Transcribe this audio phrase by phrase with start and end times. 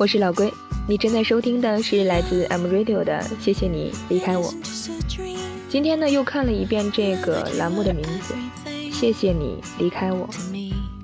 [0.00, 0.50] 我是老龟，
[0.88, 4.50] 你正在收听的是来自 M Radio 的《谢谢你离开我》。
[5.68, 8.32] 今天呢，又看了一遍这个栏目的名字，
[8.90, 10.26] 《谢谢你离开我》。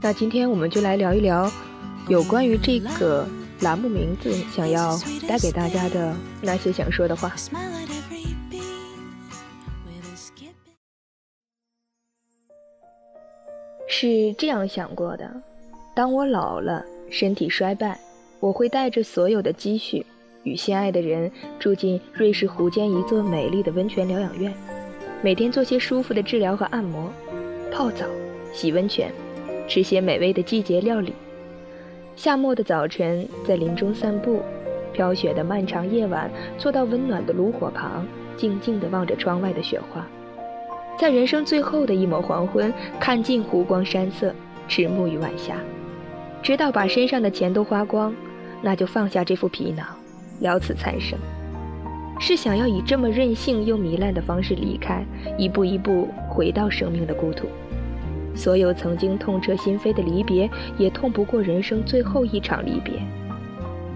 [0.00, 1.52] 那今天我们就来聊一聊
[2.08, 3.28] 有关于这个
[3.60, 7.36] 栏目名字想要带给大家的那些想说的话。
[13.86, 15.30] 是这样想过的：
[15.94, 18.00] 当我老了，身体衰败。
[18.46, 20.06] 我会带着所有的积蓄，
[20.44, 21.28] 与心爱的人
[21.58, 24.54] 住进瑞士湖间一座美丽的温泉疗养院，
[25.20, 27.10] 每天做些舒服的治疗和按摩，
[27.72, 28.06] 泡澡、
[28.52, 29.10] 洗温泉，
[29.66, 31.12] 吃些美味的季节料理。
[32.14, 34.38] 夏末的早晨，在林中散步；
[34.92, 40.06] 飘雪的漫长夜晚，坐到温暖的炉火旁，静静地望着窗外的雪花。
[40.96, 44.32] 在人生最后的一抹黄昏，看尽湖光山色，
[44.68, 45.56] 迟暮于晚霞，
[46.44, 48.14] 直到把身上的钱都花光。
[48.62, 49.86] 那就放下这副皮囊，
[50.40, 51.18] 了此残生。
[52.18, 55.04] 是想要以这么任性又糜烂的方式离开，
[55.36, 57.46] 一步一步回到生命的故土。
[58.34, 62.94] 所有曾经痛彻心扉的离别，也痛不过人生最后一场离别。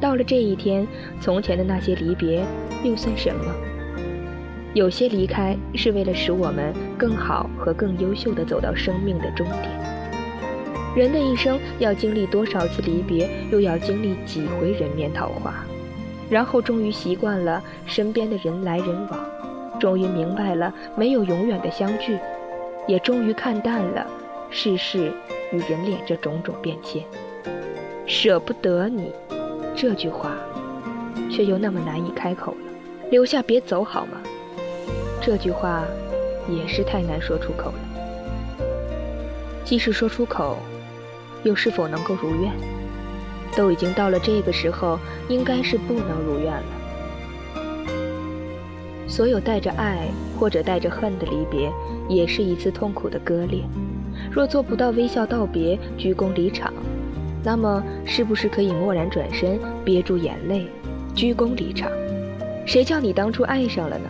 [0.00, 0.86] 到了这一天，
[1.20, 2.44] 从前的那些离别
[2.84, 3.44] 又算什么？
[4.74, 9.97] 有些离开是为了使我们更好和更优秀的走到生命的终点。
[10.98, 15.64] 人的一生要经历多少次离别，又要经历几回人面桃花，
[16.28, 19.20] 然后终于习惯了身边的人来人往，
[19.78, 22.18] 终于明白了没有永远的相聚，
[22.88, 24.04] 也终于看淡了
[24.50, 25.12] 世事
[25.52, 27.00] 与人脸这种种变迁。
[28.04, 29.12] 舍不得你，
[29.76, 30.32] 这句话，
[31.30, 32.58] 却又那么难以开口了。
[33.08, 34.20] 留下别走好吗？
[35.22, 35.84] 这句话，
[36.48, 38.58] 也是太难说出口了。
[39.64, 40.58] 即使说出口。
[41.44, 42.52] 又是否能够如愿？
[43.56, 44.98] 都已经到了这个时候，
[45.28, 46.64] 应该是不能如愿了。
[49.06, 50.08] 所有带着爱
[50.38, 51.72] 或者带着恨的离别，
[52.08, 53.62] 也是一次痛苦的割裂。
[54.30, 56.72] 若做不到微笑道别、鞠躬离场，
[57.42, 60.68] 那么是不是可以默然转身，憋住眼泪，
[61.14, 61.90] 鞠躬离场？
[62.66, 64.04] 谁叫你当初爱上了呢？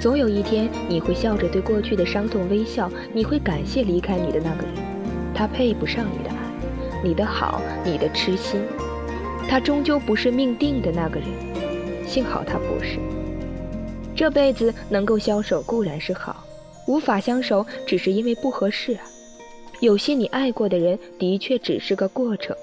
[0.00, 4.74] 总有一天，你会笑着对过去的伤痛微笑，你会感谢离开你的那个人。
[5.32, 6.31] 他配不上你的，
[7.02, 8.60] 你的好，你的痴心，
[9.48, 11.28] 他终究不是命定的那个人。
[12.06, 12.98] 幸好他不是。
[14.14, 16.44] 这辈子能够相守固然是好，
[16.86, 19.00] 无法相守只是因为不合适啊。
[19.80, 22.54] 有些你爱过的人，的确只是个过程。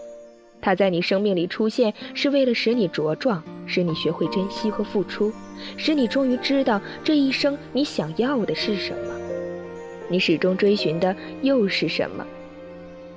[0.62, 5.34] 他在你生命里出现，是为了使你茁壮，使你学会珍惜和付出，
[5.76, 9.14] 使你终于知道这一生你想要的是什么，
[10.10, 12.26] 你始终追寻的又是什么。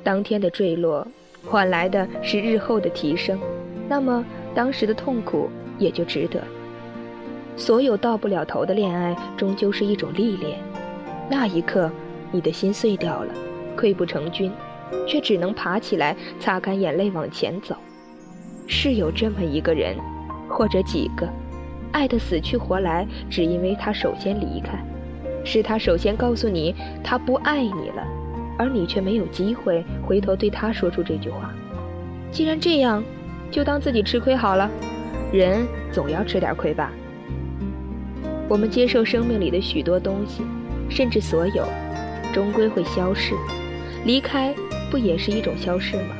[0.04, 1.06] 当天的坠落，
[1.44, 3.38] 换来的是日后的提升，
[3.88, 4.24] 那么
[4.54, 5.48] 当时的痛苦
[5.78, 6.40] 也就值得。
[7.56, 10.58] 所有到不了头的恋爱，终究是一种历练。
[11.30, 11.90] 那一刻，
[12.30, 13.32] 你的心碎掉了，
[13.76, 14.50] 溃不成军，
[15.06, 17.76] 却只能爬起来，擦干眼泪往前走。
[18.66, 19.96] 是有这么一个人，
[20.48, 21.28] 或者几个，
[21.92, 24.82] 爱得死去活来，只因为他首先离开，
[25.44, 26.74] 是他首先告诉你
[27.04, 28.06] 他不爱你了。
[28.58, 31.52] 而你却没有机会回头对他说出这句话。
[32.30, 33.02] 既然这样，
[33.50, 34.70] 就当自己吃亏好了。
[35.32, 36.92] 人总要吃点亏吧。
[38.48, 40.42] 我们接受生命里的许多东西，
[40.90, 41.66] 甚至所有，
[42.34, 43.34] 终归会消逝。
[44.04, 44.54] 离开
[44.90, 46.16] 不也是一种消逝吗？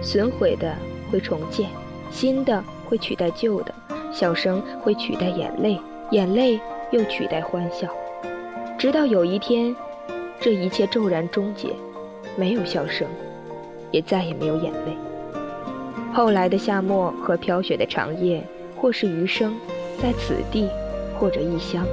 [0.00, 0.74] 损毁的
[1.10, 1.68] 会重建，
[2.10, 3.74] 新的会取代旧的，
[4.12, 5.78] 笑声会取代眼泪，
[6.10, 6.58] 眼泪
[6.90, 7.88] 又取代欢笑，
[8.78, 9.74] 直到有一天。
[10.42, 11.68] 这一切骤然终结，
[12.36, 13.06] 没有笑声，
[13.92, 14.96] 也再也没有眼泪。
[16.12, 18.42] 后来的夏末和飘雪的长夜，
[18.76, 19.54] 或是余生，
[20.02, 20.68] 在此地，
[21.16, 21.86] 或者异乡。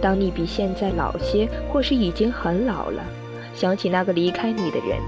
[0.00, 3.04] 当你比现在老些，或是已经很老了，
[3.54, 4.98] 想起那个离开你的人，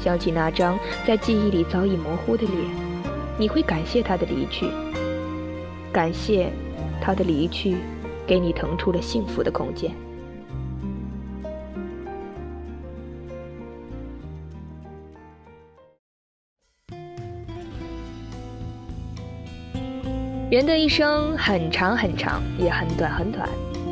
[0.00, 2.56] 想起那张在记忆里早已模糊的脸，
[3.36, 4.68] 你会感谢他的离去，
[5.92, 6.52] 感谢
[7.00, 7.78] 他的离去，
[8.28, 9.90] 给你腾出了幸福的空间。
[20.50, 23.46] 人的一生很长很长也很短很短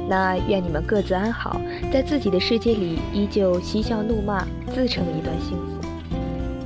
[0.09, 1.61] 那愿你们各自安好
[1.93, 4.43] 在自己的世界里依旧嬉笑怒骂
[4.75, 5.79] 自成一段幸福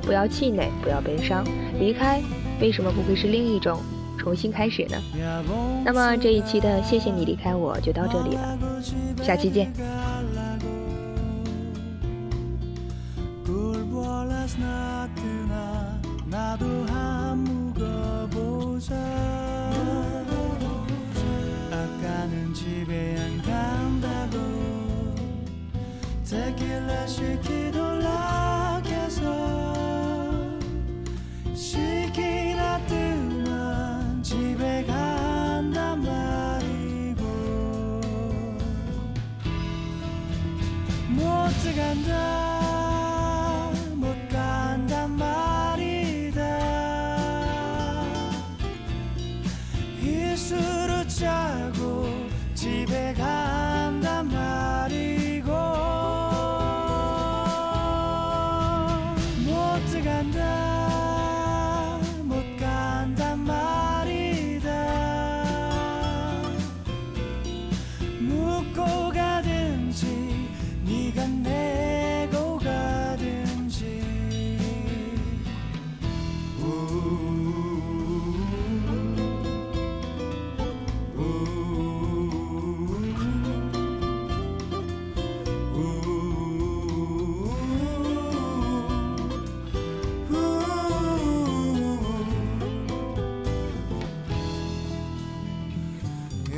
[0.01, 1.43] 不要气馁不要悲伤
[1.77, 2.21] 离开
[2.61, 3.81] 为什么不会是另一种
[4.17, 4.97] 重新开始呢？
[5.83, 8.57] 那么这一期的谢谢你离开我就到这里了
[9.21, 9.73] 下期见。
[22.91, 24.37] 고개한 감다고.
[26.25, 27.77] Tequila, shake it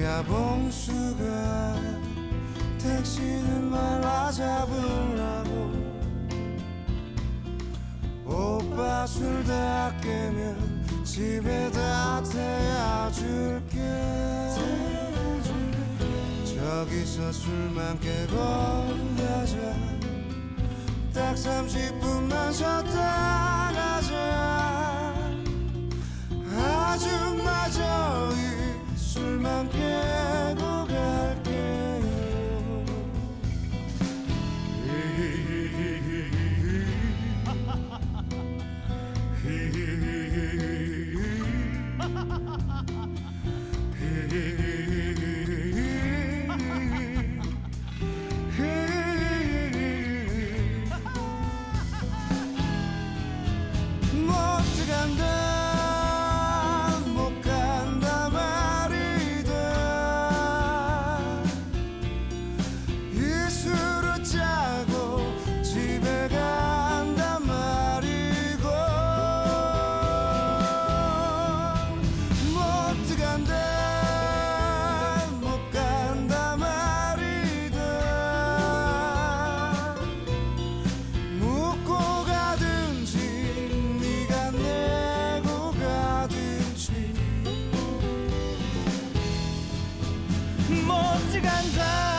[0.02, 1.76] 야 봉수가
[2.80, 5.72] 택시는 말라 잡으려고
[8.26, 13.78] 오빠 술 다 깨면 집에 다 태워줄게.
[16.56, 18.36] 저기서 술만 깨고
[19.16, 19.58] 가자
[21.14, 23.63] 딱 30분만 쉬었다.
[91.32, 92.13] 只敢在。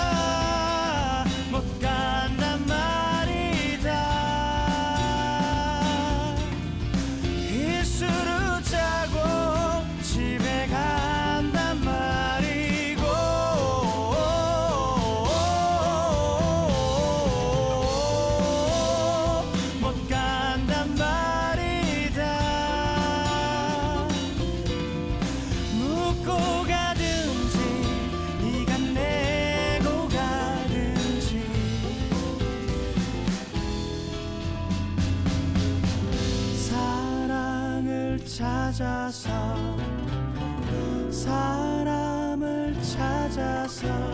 [38.74, 39.30] 찾아서
[41.08, 44.13] 사람을 찾아서